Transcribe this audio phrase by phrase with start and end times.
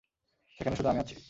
[0.57, 1.15] সেখানে শুধু আমি আছি।